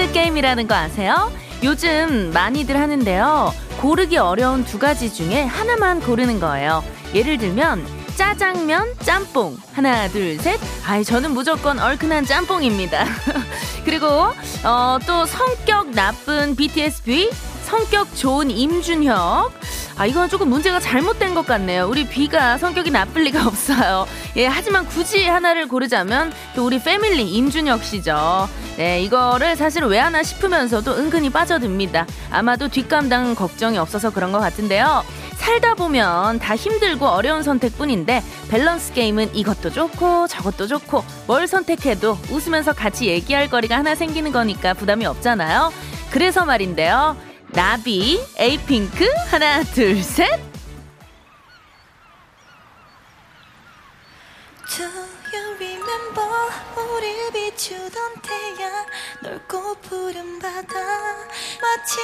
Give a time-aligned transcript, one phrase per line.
[0.00, 1.30] 밸런스 게임이라는 거 아세요?
[1.62, 3.52] 요즘 많이들 하는데요.
[3.80, 6.82] 고르기 어려운 두 가지 중에 하나만 고르는 거예요.
[7.14, 7.84] 예를 들면
[8.16, 9.56] 짜장면, 짬뽕.
[9.74, 10.58] 하나, 둘, 셋.
[10.86, 13.04] 아이, 저는 무조건 얼큰한 짬뽕입니다.
[13.84, 14.06] 그리고,
[14.64, 17.30] 어, 또 성격 나쁜 BTSB,
[17.64, 19.52] 성격 좋은 임준혁.
[20.00, 21.86] 아, 이건 조금 문제가 잘못된 것 같네요.
[21.86, 24.06] 우리 비가 성격이 나쁠 리가 없어요.
[24.36, 28.48] 예, 하지만 굳이 하나를 고르자면 또 우리 패밀리 임준혁 씨죠.
[28.78, 32.06] 네, 이거를 사실 왜 하나 싶으면서도 은근히 빠져듭니다.
[32.30, 35.04] 아마도 뒷감당 걱정이 없어서 그런 것 같은데요.
[35.34, 42.72] 살다 보면 다 힘들고 어려운 선택뿐인데 밸런스 게임은 이것도 좋고 저것도 좋고 뭘 선택해도 웃으면서
[42.72, 45.70] 같이 얘기할 거리가 하나 생기는 거니까 부담이 없잖아요.
[46.10, 47.16] 그래서 말인데요.
[47.52, 50.28] 나비, 에이핑크, 하나, 둘, 셋.
[54.68, 56.22] Do you remember
[56.76, 58.86] 우릴 비추던 태양?
[59.22, 60.78] 넓고 푸른 바다.
[61.60, 61.98] 마치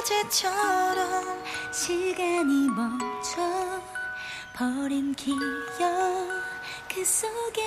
[0.00, 1.42] 어제처럼
[1.72, 3.82] 시간이 멈춰
[4.54, 5.32] 버린 기억
[6.88, 7.62] 그 속에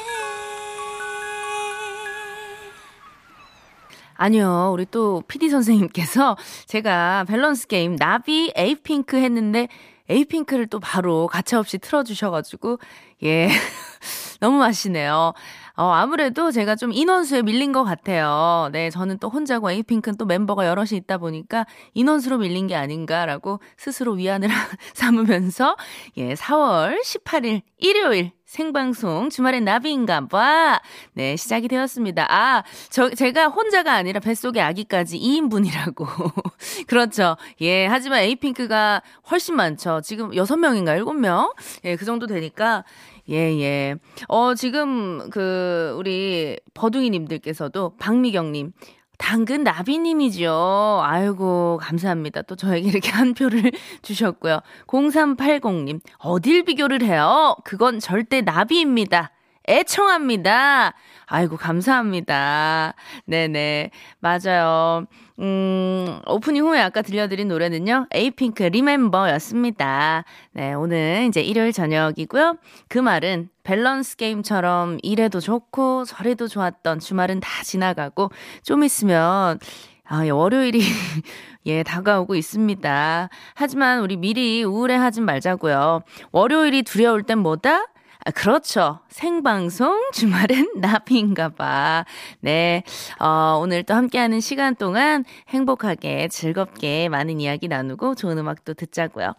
[4.15, 9.67] 아니요, 우리 또 PD 선생님께서 제가 밸런스 게임 나비 에이핑크 했는데
[10.09, 12.79] 에이핑크를 또 바로 가차없이 틀어주셔가지고,
[13.23, 13.49] 예.
[14.39, 15.33] 너무 맛있네요.
[15.77, 18.69] 어, 아무래도 제가 좀 인원수에 밀린 것 같아요.
[18.71, 24.13] 네, 저는 또 혼자고 에이핑크는 또 멤버가 여럿이 있다 보니까 인원수로 밀린 게 아닌가라고 스스로
[24.13, 24.47] 위안을
[24.93, 25.75] 삼으면서,
[26.17, 30.79] 예, 4월 18일 일요일 생방송 주말엔 나비인가 봐.
[31.13, 32.27] 네, 시작이 되었습니다.
[32.29, 36.05] 아, 저, 제가 혼자가 아니라 뱃속의 아기까지 2인분이라고.
[36.87, 37.37] 그렇죠.
[37.61, 40.01] 예, 하지만 에이핑크가 훨씬 많죠.
[40.03, 41.55] 지금 6명인가 7명?
[41.85, 42.83] 예, 그 정도 되니까
[43.29, 43.95] 예, 예.
[44.27, 48.71] 어, 지금 그, 우리 버둥이 님들께서도 박미경 님,
[49.17, 51.01] 당근 나비님이죠.
[51.03, 52.43] 아이고, 감사합니다.
[52.43, 53.71] 또 저에게 이렇게 한 표를
[54.01, 54.59] 주셨고요.
[54.87, 57.55] 0380님, 어딜 비교를 해요?
[57.63, 59.31] 그건 절대 나비입니다.
[59.67, 60.93] 애청합니다.
[61.27, 62.93] 아이고, 감사합니다.
[63.25, 63.91] 네네.
[64.19, 65.05] 맞아요.
[65.39, 70.23] 음, 오프닝 후에 아까 들려드린 노래는요, 에이핑크 Remember 였습니다.
[70.51, 72.57] 네, 오늘 이제 일요일 저녁이고요.
[72.87, 78.31] 그 말은 밸런스 게임처럼 이래도 좋고 저래도 좋았던 주말은 다 지나가고
[78.63, 79.59] 좀 있으면
[80.07, 80.81] 아, 월요일이
[81.65, 83.29] 예, 다가오고 있습니다.
[83.55, 86.03] 하지만 우리 미리 우울해하진 말자고요.
[86.31, 87.87] 월요일이 두려울 땐 뭐다?
[88.27, 88.99] 아, 그렇죠.
[89.09, 92.05] 생방송 주말엔 나비인가 봐.
[92.39, 92.81] 네.
[93.19, 99.33] 어, 오늘 또 함께하는 시간 동안 행복하게 즐겁게 많은 이야기 나누고 좋은 음악도 듣자고요.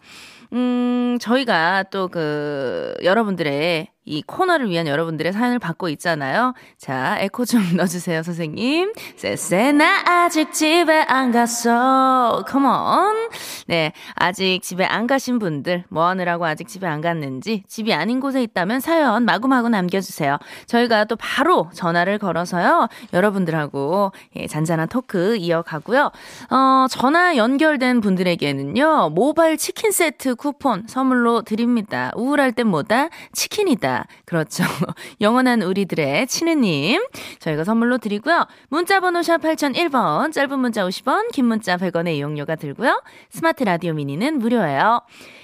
[0.53, 6.53] 음, 저희가 또 그 여러분들의 이 코너를 위한 여러분들의 사연을 받고 있잖아요.
[6.77, 8.93] 자, 에코 좀 넣어주세요, 선생님.
[9.17, 12.43] 쎄쎄, 나 아직 집에 안 갔어.
[12.47, 13.29] 컴온.
[13.67, 18.41] 네, 아직 집에 안 가신 분들, 뭐 하느라고 아직 집에 안 갔는지, 집이 아닌 곳에
[18.43, 20.37] 있다면 사연 마구마구 남겨주세요.
[20.67, 26.11] 저희가 또 바로 전화를 걸어서요, 여러분들하고 예, 잔잔한 토크 이어가고요.
[26.49, 32.11] 어, 전화 연결된 분들에게는요, 모바일 치킨 세트 쿠폰 선물로 드립니다.
[32.15, 33.09] 우울할 땐 뭐다?
[33.33, 33.96] 치킨이다.
[34.25, 34.63] 그렇죠.
[35.21, 37.01] 영원한 우리들의 친느님.
[37.39, 38.45] 저희가 선물로 드리고요.
[38.69, 43.01] 문자번호 샵 8001번, 짧은 문자 50원, 긴 문자 100원의 이용료가 들고요.
[43.29, 45.01] 스마트 라디오 미니는 무료예요.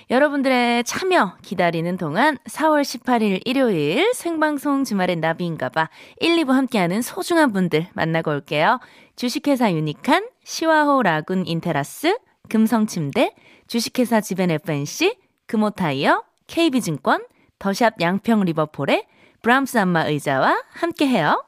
[0.10, 7.88] 여러분들의 참여 기다리는 동안 4월 18일 일요일 생방송 주말엔 나비인가봐 1, 2부 함께하는 소중한 분들
[7.94, 8.80] 만나고 올게요.
[9.16, 12.18] 주식회사 유니칸, 시화호 라군 인테라스,
[12.50, 13.34] 금성침대,
[13.68, 15.16] 주식회사 지벤 FNC,
[15.48, 17.24] 금호타이어, KB증권,
[17.64, 19.08] 더샵 양평 리버포레
[19.42, 21.46] 브람스 안마 의자와 함께해요.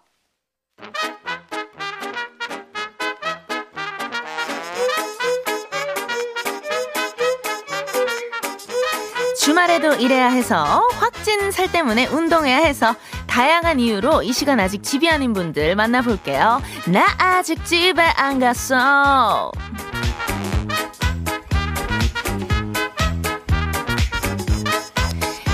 [9.38, 12.96] 주말에도 일해야 해서 확찐 살 때문에 운동해야 해서
[13.28, 16.62] 다양한 이유로 이 시간 아직 집이 아닌 분들 만나볼게요.
[16.88, 19.52] 나 아직 집에 안 갔어.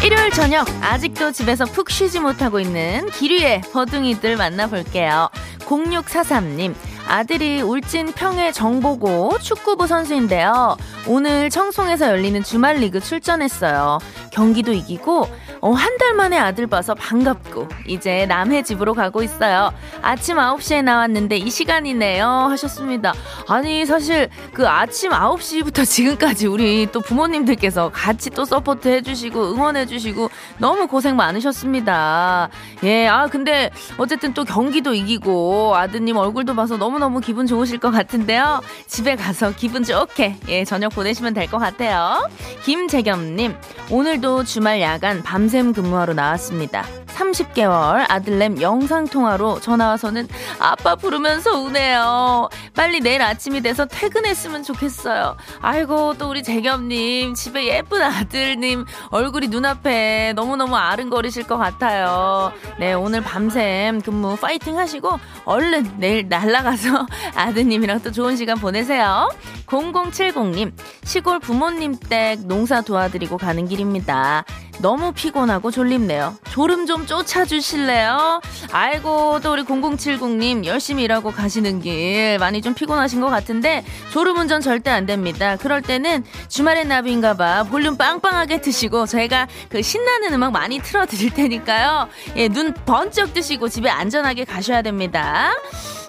[0.04, 5.30] 일요일 저녁 아직도 집에서 푹 쉬지 못하고 있는 기류의 버둥이들 만나볼게요.
[5.60, 6.74] 0643님
[7.08, 10.78] 아들이 울진 평해 정보고 축구부 선수인데요.
[11.08, 14.00] 오늘 청송에서 열리는 주말 리그 출전했어요.
[14.32, 15.28] 경기도 이기고
[15.62, 19.72] 어, 한 달 만에 아들 봐서 반갑고 이제 남해 집으로 가고 있어요.
[20.02, 23.14] 아침 9시에 나왔는데 이 시간이네요 하셨습니다.
[23.48, 30.88] 아니 사실 그 아침 9시부터 지금까지 우리 또 부모님들께서 같이 또 서포트 해주시고 응원해주시고 너무
[30.88, 32.50] 고생 많으셨습니다.
[32.84, 33.70] 예, 아 근데
[34.00, 38.60] 어쨌든 또 경기도 이기고 아드님 얼굴도 봐서 너무 너무너무 기분 좋으실 것 같은데요.
[38.86, 42.30] 집에 가서 기분 좋게, 예, 저녁 보내시면 될 것 같아요.
[42.66, 43.56] 김재겸님,
[43.90, 46.86] 오늘도 주말 야간 밤샘 근무하러 나왔습니다.
[47.16, 50.28] 30개월 아들냄 영상통화로 전화와서는
[50.60, 52.50] 아빠 부르면서 우네요.
[52.76, 55.38] 빨리 내일 아침이 돼서 퇴근했으면 좋겠어요.
[55.62, 62.52] 아이고, 또 우리 재겸님, 집에 예쁜 아들님 얼굴이 눈앞에 너무너무 아른거리실 것 같아요.
[62.80, 67.06] 네, 오늘 밤샘 근무 파이팅 하시고 얼른 내일 날라가서
[67.36, 69.30] 아드님이랑 또 좋은 시간 보내세요.
[69.68, 70.74] 0070님,
[71.04, 74.44] 시골 부모님 댁 농사 도와드리고 가는 길입니다.
[74.82, 76.36] 너무 피곤하고 졸립네요.
[76.50, 78.42] 졸음 좀 쫓아주실래요?
[78.72, 84.62] 아이고, 또 우리 0070님 열심히 일하고 가시는 길 많이 좀 피곤하신 것 같은데 졸음 운전
[84.62, 85.56] 절대 안 됩니다.
[85.58, 92.10] 그럴 때는 주말의 나비인가 봐 볼륨 빵빵하게 드시고 저희가 그 신나는 음악 많이 틀어드릴 테니까요.
[92.36, 95.52] 예, 눈 번쩍 뜨시고 집에 안전하게 가셔야 됩니다.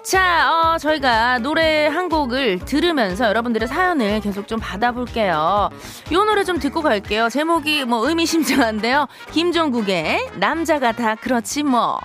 [0.03, 5.69] 자, 어, 저희가 노래 한 곡을 들으면서 여러분들의 사연을 계속 좀 받아볼게요.
[6.11, 7.29] 이 노래 좀 듣고 갈게요.
[7.29, 9.07] 제목이 뭐 의미심장한데요.
[9.31, 12.01] 김종국의 남자가 다 그렇지 뭐.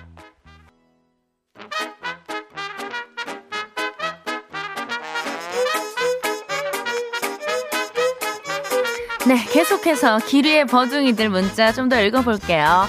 [9.26, 12.86] 네, 계속해서 기류의 버둥이들 문자 좀 더 읽어볼게요.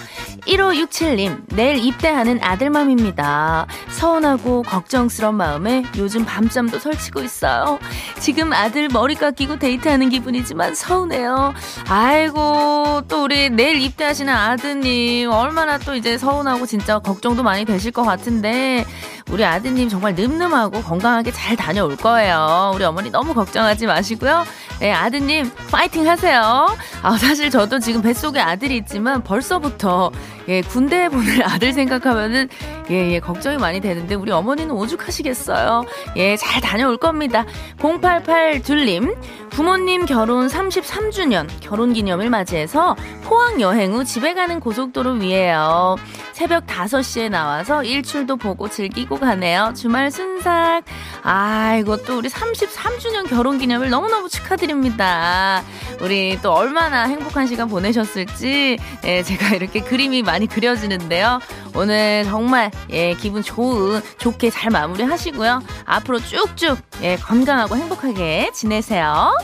[0.47, 3.67] 1567님, 내일 입대하는 아들맘입니다.
[3.89, 7.79] 서운하고 걱정스러운 마음에 요즘 밤잠도 설치고 있어요.
[8.19, 11.53] 지금 아들 머리 깎이고 데이트하는 기분이지만 서운해요.
[11.87, 18.03] 아이고, 또 우리 내일 입대하시는 아드님, 얼마나 또 이제 서운하고 진짜 걱정도 많이 되실 것
[18.03, 18.85] 같은데,
[19.31, 22.71] 우리 아드님 정말 늠름하고 건강하게 잘 다녀올 거예요.
[22.73, 24.45] 우리 어머니 너무 걱정하지 마시고요.
[24.79, 26.67] 네, 아드님, 파이팅 하세요.
[27.01, 30.11] 아, 사실 저도 지금 뱃속에 아들이 있지만 벌써부터
[30.47, 32.49] 예, 군대 보낼 아들 생각하면은
[32.89, 35.85] 예, 예, 걱정이 많이 되는데 우리 어머니는 오죽하시겠어요.
[36.15, 37.45] 예, 잘 다녀올 겁니다.
[37.77, 39.13] 088 둘님,
[39.51, 45.97] 부모님 결혼 33주년 결혼 기념을 맞이해서 포항 여행 후 집에 가는 고속도로 위에요.
[46.33, 49.73] 새벽 5시에 나와서 일출도 보고 즐기고 가네요.
[49.75, 50.83] 주말 순삭.
[51.23, 55.63] 아이고, 또 우리 33주년 결혼 기념일 너무너무 축하드립니다.
[56.01, 61.39] 우리 또 얼마나 행복한 시간 보내셨을지, 예, 제가 이렇게 그림이 많이 그려지는데요.
[61.75, 65.61] 오늘 정말, 예, 기분 좋은, 좋게 잘 마무리 하시고요.
[65.85, 69.35] 앞으로 쭉쭉, 예, 건강하고 행복하게 지내세요.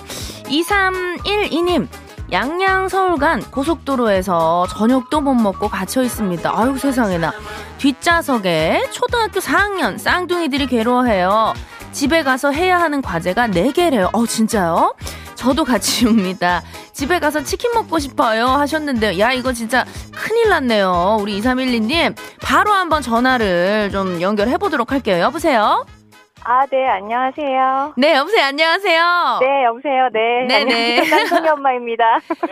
[0.45, 1.87] 2312님.
[2.31, 6.51] 양양 서울 간 고속도로에서 저녁도 못 먹고 갇혀 있습니다.
[6.53, 7.31] 아유 세상에나.
[7.77, 11.53] 뒷좌석에 초등학교 4학년 쌍둥이들이 괴로워해요.
[11.91, 14.09] 집에 가서 해야 하는 과제가 4개래요.
[14.13, 14.95] 어 진짜요?
[15.35, 16.61] 저도 같이 옵니다.
[16.93, 19.19] 집에 가서 치킨 먹고 싶어요 하셨는데요.
[19.19, 19.85] 야 이거 진짜
[20.15, 21.17] 큰일 났네요.
[21.19, 25.19] 우리 2312님 바로 한번 전화를 좀 연결해 보도록 할게요.
[25.19, 25.85] 여보세요?
[26.47, 27.93] 아, 네, 안녕하세요.
[27.97, 29.39] 네, 여보세요, 안녕하세요.
[29.41, 30.45] 네, 여보세요, 네.
[30.47, 31.03] 네네.
[31.05, 32.03] 쌍둥이 엄마입니다.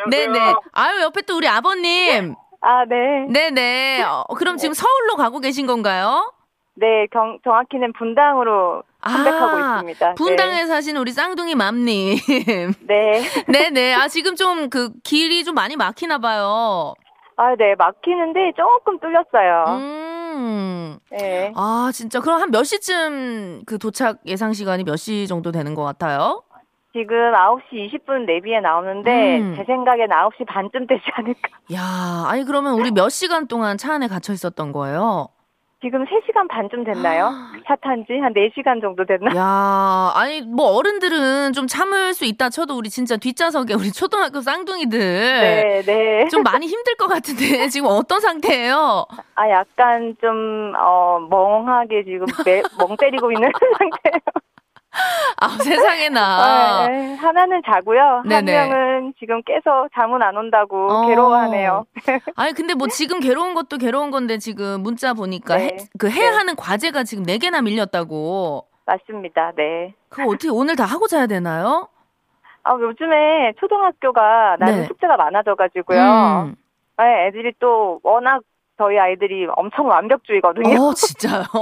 [0.10, 0.40] 네네.
[0.74, 2.34] 아유, 옆에 또 우리 아버님.
[2.65, 3.25] 아, 네.
[3.30, 4.04] 네네.
[4.04, 6.31] 어, 그럼 지금 서울로 가고 계신 건가요?
[6.76, 10.14] 네, 경, 정확히는 분당으로 컴백하고 아, 있습니다.
[10.16, 10.66] 분당에 네.
[10.68, 12.16] 사시는 우리 쌍둥이 맘님.
[12.88, 13.21] 네.
[13.47, 13.94] 네네.
[13.95, 16.94] 아, 지금 좀 그 길이 좀 많이 막히나 봐요.
[17.35, 19.66] 아, 네, 막히는데 조금 뚫렸어요.
[19.68, 20.97] 음.
[21.11, 21.52] 네.
[21.56, 22.19] 아, 진짜.
[22.21, 26.44] 그럼 한 몇 시쯤 그 도착 예상 시간이 몇 시 정도 되는 것 같아요?
[26.94, 29.56] 지금 9시 20분 내비에 나오는데, 음.
[29.57, 31.50] 제 생각엔 9시 반쯤 되지 않을까.
[31.73, 35.30] 야, 아니, 그러면 우리 몇 시간 동안 차 안에 갇혀 있었던 거예요?
[35.81, 37.26] 지금 3시간 반쯤 됐나요?
[37.26, 37.52] 아.
[37.68, 39.35] 차탄 지 한 4시간 정도 됐나?
[39.35, 44.97] 야, 아니 뭐 어른들은 좀 참을 수 있다 쳐도 우리 진짜 뒷좌석에 우리 초등학교 쌍둥이들
[45.00, 46.28] 네, 네.
[46.30, 49.06] 좀 많이 힘들 것 같은데 지금 어떤 상태예요?
[49.35, 54.19] 아, 약간 좀, 어, 멍하게 지금 매, 멍 때리고 있는 상태예요.
[55.42, 56.88] 아 세상에나.
[56.88, 58.23] 네, 하나는 자고요.
[58.26, 58.56] 네네.
[58.56, 61.07] 한 명은 지금 깨서 잠은 안 온다고 어.
[61.07, 61.85] 괴로워하네요.
[62.35, 65.66] 아니 근데 뭐 지금 괴로운 것도 괴로운 건데 지금 문자 보니까 네.
[65.66, 66.38] 해, 그 해야 네.
[66.38, 68.68] 하는 과제가 지금 네 개나 밀렸다고.
[68.85, 69.52] 맞습니다.
[69.56, 69.94] 네.
[70.09, 71.88] 그거 어떻게 오늘 다 하고 자야 되나요?
[72.64, 74.85] 아, 요즘에 초등학교가 나름 네.
[74.85, 76.02] 숙제가 많아져가지고요.
[76.45, 76.56] 음.
[76.97, 78.42] 네, 애들이 또 워낙
[78.78, 80.81] 저희 아이들이 엄청 완벽주의거든요.
[80.81, 81.44] 어 진짜요?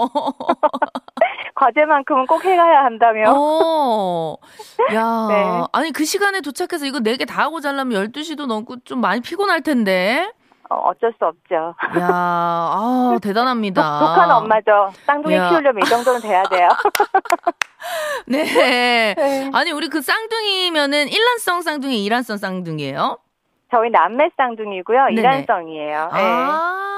[1.62, 3.26] 과제만큼은 꼭 해가야 한다며.
[3.36, 4.36] 어.
[4.94, 5.28] 야.
[5.30, 5.62] 네.
[5.72, 9.62] 아니 그 시간에 도착해서 이거 네 개 다 하고 자려면 12시도 넘고 좀 많이 피곤할
[9.62, 10.32] 텐데.
[10.72, 11.76] 어, 어쩔 수 없죠.
[12.00, 14.00] 야, 아, 대단합니다.
[14.00, 14.90] 독, 독한 엄마죠.
[15.06, 15.50] 쌍둥이 야.
[15.50, 16.70] 키우려면 이 정도는 돼야 돼요.
[18.26, 18.44] 네.
[19.16, 19.50] 네.
[19.54, 23.18] 아니, 우리 그 쌍둥이면은 일란성 쌍둥이, 이란성 쌍둥이에요?
[23.70, 25.06] 저희 남매 쌍둥이고요.
[25.08, 25.20] 네네.
[25.22, 26.10] 이란성이에요.
[26.14, 26.20] 네.
[26.22, 26.91] 아, 아,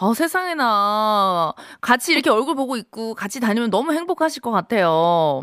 [0.00, 1.54] 어, 세상에나.
[1.80, 5.42] 같이 이렇게 얼굴 보고 있고 같이 다니면 너무 행복하실 것 같아요.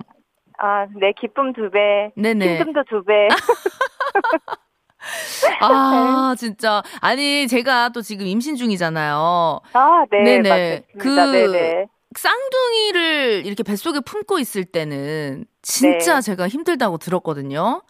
[0.60, 2.12] 아, 네, 기쁨 두 배.
[2.16, 2.60] 네네.
[2.60, 3.28] 힘듦도 두 배.
[5.62, 6.82] 아, 진짜.
[7.02, 9.60] 아니, 제가 또 지금 임신 중이잖아요.
[9.74, 10.24] 아, 네.
[10.42, 10.84] 네네.
[10.90, 11.26] 맞습니다.
[11.26, 11.86] 그, 네네.
[12.16, 16.22] 쌍둥이를 이렇게 뱃속에 품고 있을 때는 진짜 네.
[16.22, 17.82] 제가 힘들다고 들었거든요.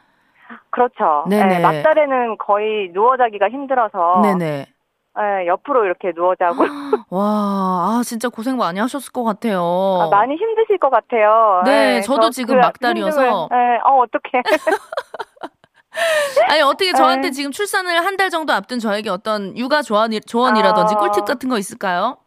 [0.70, 1.26] 그렇죠.
[1.30, 1.48] 네네.
[1.48, 4.22] 네, 맞달에는 거의 누워 자기가 힘들어서.
[4.22, 4.73] 네네.
[5.16, 6.64] 네, 옆으로 이렇게 누워 자고.
[7.10, 9.62] 와, 아, 진짜 고생 많이 하셨을 것 같아요.
[9.62, 11.62] 아, 많이 힘드실 것 같아요.
[11.66, 13.50] 네, 네 저도 지금 그 막달이어서.
[13.52, 14.42] 네, 어, 어떡해.
[16.50, 17.32] 아니 어떻게 저한테 네.
[17.32, 20.98] 지금 출산을 한 달 정도 앞둔 저에게 어떤 육아 조언, 조언이라든지 어...
[20.98, 22.18] 꿀팁 같은 거 있을까요?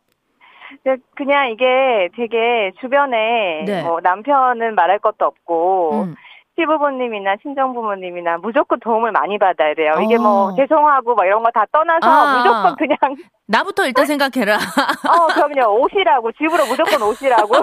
[0.84, 3.82] 네, 그냥 이게 되게 주변에 네.
[3.82, 6.14] 뭐 남편은 말할 것도 없고 음.
[6.58, 9.94] 시부모님이나 친정부모님이나 무조건 도움을 많이 받아야 돼요.
[10.02, 10.54] 이게 뭐 어.
[10.56, 12.96] 죄송하고 막 이런 거 다 떠나서 아, 무조건 그냥
[13.46, 14.56] 나부터 일단 생각해라.
[14.56, 15.80] 어, 그럼요.
[15.82, 17.54] 오시라고 집으로 무조건 오시라고.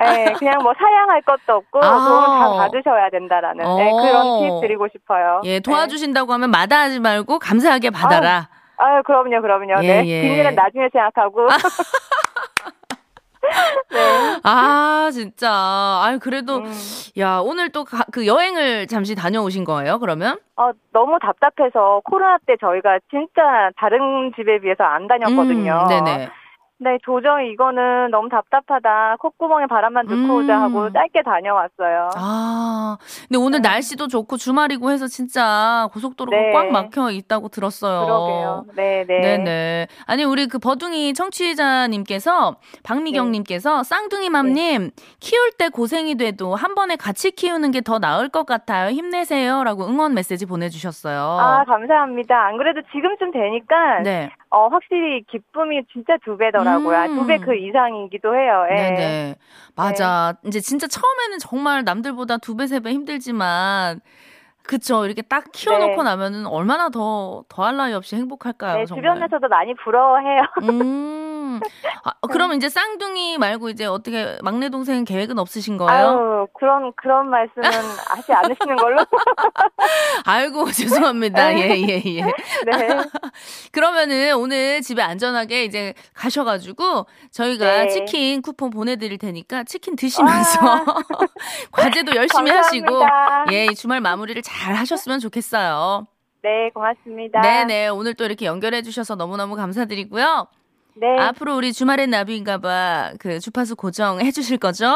[0.00, 1.98] 예, 그냥 뭐 사양할 것도 없고 아.
[2.06, 5.40] 도움을 다 받으셔야 된다라는 예, 그런 팁 드리고 싶어요.
[5.44, 6.34] 예, 도와주신다고 예.
[6.34, 8.48] 하면 마다하지 말고 감사하게 받아라.
[8.76, 9.82] 아유, 아유 그럼요, 그럼요.
[9.82, 10.06] 예, 네.
[10.06, 10.20] 예.
[10.22, 11.48] 뒷일은 나중에 생각하고.
[13.90, 14.40] 네.
[14.44, 15.50] 아, 진짜.
[16.02, 16.72] 아유, 그래도, 음.
[17.18, 20.38] 야, 오늘 또 그 여행을 잠시 다녀오신 거예요, 그러면?
[20.56, 25.72] 어, 너무 답답해서 코로나 때 저희가 진짜 다른 집에 비해서 안 다녔거든요.
[25.82, 26.28] 음, 네네.
[26.82, 29.16] 네, 도저히 이거는 너무 답답하다.
[29.18, 30.30] 콧구멍에 바람만 넣고 음.
[30.30, 30.92] 오자 하고 음.
[30.94, 32.08] 짧게 다녀왔어요.
[32.16, 32.96] 아,
[33.28, 33.68] 근데 오늘 네.
[33.68, 36.52] 날씨도 좋고 주말이고 해서 진짜 고속도로가 네.
[36.52, 38.06] 꽉 막혀 있다고 들었어요.
[38.06, 38.64] 그러게요.
[38.76, 39.20] 네, 네.
[39.20, 39.86] 네네.
[40.06, 43.82] 아니, 우리 그 버둥이 청취자님께서, 박미경님께서, 네.
[43.84, 44.90] 쌍둥이맘님, 네.
[45.20, 48.90] 키울 때 고생이 돼도 한 번에 같이 키우는 게 더 나을 것 같아요.
[48.90, 49.64] 힘내세요.
[49.64, 51.18] 라고 응원 메시지 보내주셨어요.
[51.18, 52.38] 아, 감사합니다.
[52.46, 54.30] 안 그래도 지금쯤 되니까, 네.
[54.50, 56.69] 어, 확실히 기쁨이 진짜 두 배더라고요.
[56.78, 57.16] 음.
[57.16, 58.66] 두배 그 이상이기도 해요.
[58.70, 58.74] 예.
[58.74, 59.34] 네네.
[59.76, 60.34] 맞아.
[60.42, 60.48] 네.
[60.48, 64.00] 이제 진짜 처음에는 정말 남들보다 두 배, 세 배 힘들지만,
[64.62, 65.04] 그쵸.
[65.06, 66.02] 이렇게 딱 키워놓고 네.
[66.02, 68.76] 나면은 얼마나 더, 더할 나위 없이 행복할까요?
[68.78, 69.02] 네, 정말.
[69.14, 70.40] 주변에서도 많이 부러워해요.
[70.62, 71.19] 음.
[72.04, 76.08] 아, 그럼 이제 쌍둥이 말고 이제 어떻게 막내 동생 계획은 없으신 거예요?
[76.08, 77.62] 아유, 그런, 그런 말씀은
[78.08, 79.04] 하지 않으시는 걸로.
[80.24, 81.54] 아이고, 죄송합니다.
[81.54, 82.22] 예, 예, 예.
[82.22, 82.32] 네.
[83.72, 87.88] 그러면은 오늘 집에 안전하게 이제 가셔가지고 저희가 네.
[87.88, 90.84] 치킨 쿠폰 보내드릴 테니까 치킨 드시면서
[91.72, 93.02] 과제도 열심히 하시고
[93.52, 96.06] 예, 주말 마무리를 잘잘 하셨으면 좋겠어요.
[96.42, 97.40] 네, 고맙습니다.
[97.40, 97.88] 네네.
[97.88, 100.46] 오늘 또 이렇게 연결해 주셔서 너무너무 감사드리고요.
[101.00, 101.18] 네.
[101.18, 104.86] 앞으로 우리 주말엔 나비인가봐 그 주파수 고정해 주실 거죠?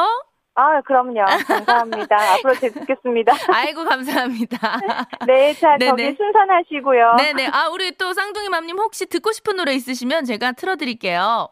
[0.56, 1.24] 아, 그럼요.
[1.48, 2.16] 감사합니다.
[2.38, 3.32] 앞으로 잘 듣겠습니다.
[3.52, 4.56] 아이고, 감사합니다.
[5.26, 5.90] 네, 자, 네네.
[5.90, 7.14] 저기 순산하시고요.
[7.16, 7.48] 네네.
[7.48, 11.48] 아, 우리 또 쌍둥이 맘님 혹시 듣고 싶은 노래 있으시면 제가 틀어드릴게요.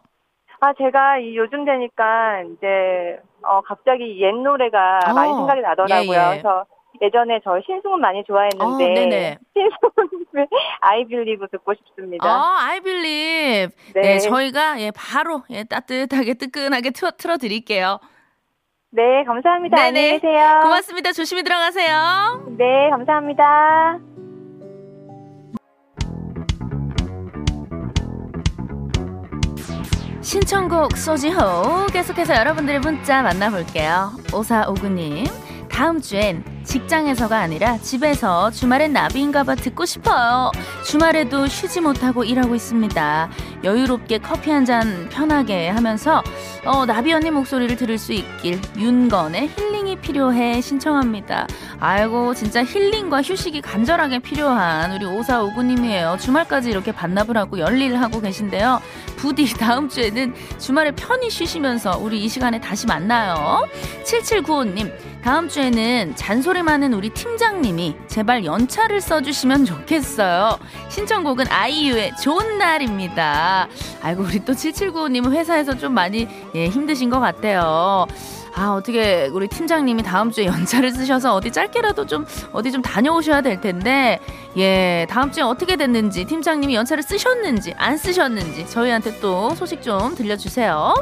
[0.60, 6.12] 아, 제가 이 요즘 되니까 이제, 어, 갑자기 옛 노래가 어, 많이 생각이 나더라고요.
[6.12, 6.28] 예, 예.
[6.40, 6.64] 그래서
[7.02, 9.36] 예전에 저 신승은 많이 좋아했는데 어, 신승은
[10.80, 12.24] I Believe 듣고 싶습니다.
[12.24, 13.74] 어, I Believe.
[13.94, 17.98] 네, 네 저희가 예 바로 예 따뜻하게 뜨끈하게 틀어, 틀어 드릴게요.
[18.90, 19.76] 네, 감사합니다.
[19.76, 19.88] 네네.
[19.88, 20.60] 안녕히 계세요.
[20.62, 21.12] 고맙습니다.
[21.12, 22.44] 조심히 들어가세요.
[22.56, 23.98] 네, 감사합니다.
[30.20, 34.12] 신청곡 소지호 계속해서 여러분들의 문자 만나볼게요.
[34.32, 35.24] 오사오구님
[35.68, 40.50] 다음 주엔 직장에서가 아니라 집에서 주말엔 나비인가봐 듣고 싶어요.
[40.86, 43.28] 주말에도 쉬지 못하고 일하고 있습니다.
[43.64, 46.22] 여유롭게 커피 한 잔 편하게 하면서
[46.64, 51.48] 어, 나비 언니 목소리를 들을 수 있길 윤건의 힐링이 필요해 신청합니다.
[51.80, 56.16] 아이고 진짜 힐링과 휴식이 간절하게 필요한 우리 오사오구님이에요.
[56.20, 58.80] 주말까지 이렇게 반납을 하고 열일을 하고 계신데요.
[59.16, 63.66] 부디 다음 주에는 주말에 편히 쉬시면서 우리 이 시간에 다시 만나요.
[64.04, 64.92] 7795님
[65.24, 70.58] 다음 주에는 잔소 리 많은 우리 팀장님이 제발 연차를 써주시면 좋겠어요.
[70.90, 73.68] 신청곡은 아이유의 좋은 날입니다.
[74.02, 78.06] 아이고, 우리 또 7795님은 회사에서 좀 많이 예, 힘드신 것 같아요.
[78.54, 83.60] 아, 어떻게 우리 팀장님이 다음 주에 연차를 쓰셔서 어디 짧게라도 좀 어디 좀 다녀오셔야 될
[83.60, 84.20] 텐데,
[84.58, 90.94] 예, 다음 주에 어떻게 됐는지, 팀장님이 연차를 쓰셨는지, 안 쓰셨는지, 저희한테 또 소식 좀 들려주세요.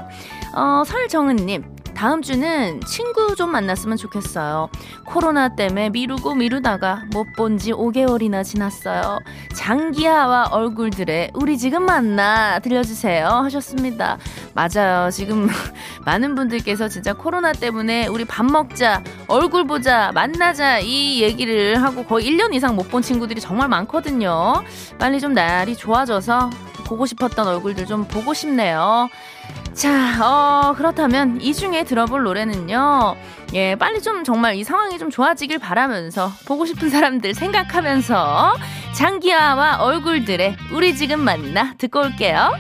[0.55, 1.65] 어, 설정은님,
[2.01, 4.71] 다음 주는 친구 좀 만났으면 좋겠어요.
[5.05, 9.19] 코로나 때문에 미루고 미루다가 못 본 지 5개월이나 지났어요.
[9.55, 13.27] 장기하와 얼굴들의 우리 지금 만나 들려주세요.
[13.27, 14.17] 하셨습니다.
[14.55, 15.11] 맞아요.
[15.11, 15.47] 지금
[16.07, 22.31] 많은 분들께서 진짜 코로나 때문에 우리 밥 먹자, 얼굴 보자, 만나자 이 얘기를 하고 거의
[22.31, 24.55] 1년 이상 못 본 친구들이 정말 많거든요.
[24.99, 26.49] 빨리 좀 날이 좋아져서
[26.87, 29.11] 보고 싶었던 얼굴들 좀 보고 싶네요.
[29.73, 33.17] 자, 어, 그렇다면 이 중에 들어볼 노래는요.
[33.55, 38.55] 예, 빨리 좀 정말 이 상황이 좀 좋아지길 바라면서 보고 싶은 사람들 생각하면서
[38.95, 42.53] 장기하와 얼굴들의 우리 지금 만나 듣고 올게요.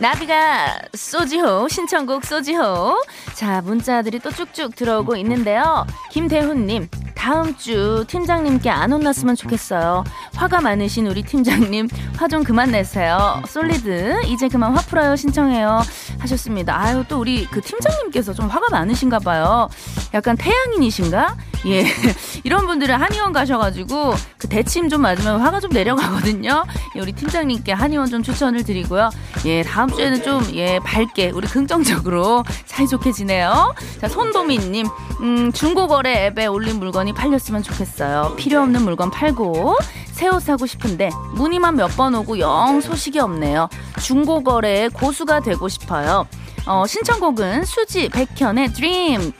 [0.00, 3.04] 나비가 쏘지호 신청곡 쏘지호
[3.34, 10.04] 자 문자들이 또 쭉쭉 들어오고 있는데요 김대훈님 다음 주 팀장님께 안 혼났으면 좋겠어요.
[10.36, 13.42] 화가 많으신 우리 팀장님 화 좀 그만 내세요.
[13.46, 15.82] 솔리드 이제 그만 화 풀어요 신청해요
[16.18, 16.80] 하셨습니다.
[16.80, 19.68] 아유 또 우리 그 팀장님께서 좀 화가 많으신가 봐요.
[20.14, 21.36] 약간 태양인이신가?
[21.66, 21.84] 예
[22.44, 26.64] 이런 분들은 한의원 가셔가지고 그 대침 좀 맞으면 화가 좀 내려가거든요.
[26.96, 29.10] 예, 우리 팀장님께 한의원 좀 추천을 드리고요.
[29.44, 33.74] 예 다음 주에는 좀 예 밝게 우리 긍정적으로 사이좋게 지내요.
[34.00, 34.86] 자 손도민님
[35.20, 38.34] 음, 중고거래 앱에 올린 물건이 팔렸으면 좋겠어요.
[38.36, 39.76] 필요 없는 물건 팔고
[40.12, 43.68] 새 옷 사고 싶은데 문의만 몇 번 오고 영 소식이 없네요.
[44.00, 46.26] 중고거래에 고수가 되고 싶어요.
[46.66, 49.32] 어, 신청곡은 수지 백현의 드림.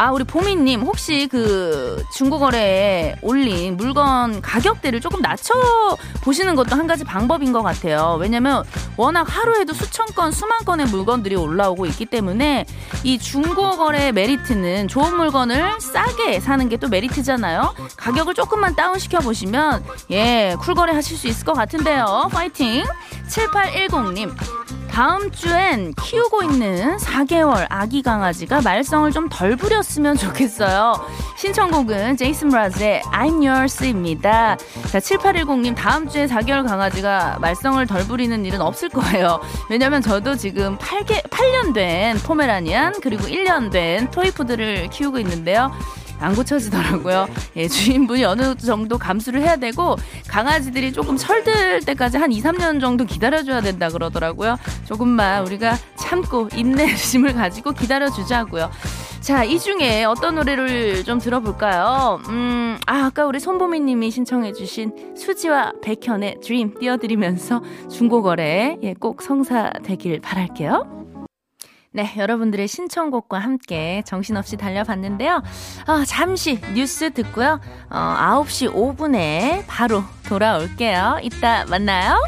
[0.00, 7.52] 아, 우리 보미님, 혹시 그 중고거래에 올린 물건 가격대를 조금 낮춰보시는 것도 한 가지 방법인
[7.52, 8.16] 것 같아요.
[8.20, 8.62] 왜냐면
[8.96, 12.64] 워낙 하루에도 수천 건, 수만 건의 물건들이 올라오고 있기 때문에
[13.02, 17.74] 이 중고거래 메리트는 좋은 물건을 싸게 사는 게 또 메리트잖아요.
[17.96, 19.82] 가격을 조금만 다운시켜 보시면,
[20.12, 22.28] 예, 쿨거래 하실 수 있을 것 같은데요.
[22.30, 22.84] 파이팅!
[23.28, 24.32] 7810님,
[24.98, 30.94] 다음 주엔 키우고 있는 4개월 아기 강아지가 말썽을 좀 덜 부렸으면 좋겠어요.
[31.36, 34.56] 신청곡은 제이슨 므라즈의 I'm Yours입니다.
[34.56, 39.40] 자, 7810님 다음 주에 4개월 강아지가 말썽을 덜 부리는 일은 없을 거예요.
[39.70, 45.70] 왜냐면 저도 지금 8개, 8년 된 포메라니안 그리고 1년 된 토이푸드를 키우고 있는데요.
[46.20, 47.28] 안 고쳐지더라고요.
[47.56, 49.96] 예, 주인분이 어느 정도 감수를 해야 되고
[50.28, 54.56] 강아지들이 조금 철들 때까지 한 2, 3년 정도 기다려줘야 된다 그러더라고요.
[54.84, 58.70] 조금만 우리가 참고 인내심을 가지고 기다려주자고요.
[59.20, 62.20] 자, 이 중에 어떤 노래를 좀 들어볼까요?
[62.28, 70.20] 음, 아, 아까 우리 손보미 님이 신청해주신 수지와 백현의 드림 띄워드리면서 중고거래, 예, 꼭 성사되길
[70.20, 70.97] 바랄게요.
[71.90, 75.42] 네, 여러분들의 신청곡과 함께 정신없이 달려봤는데요.
[75.86, 77.60] 어, 잠시 뉴스 듣고요.
[77.90, 77.96] 어,
[78.44, 81.20] 9시 5분에 바로 돌아올게요.
[81.22, 82.18] 이따 만나요.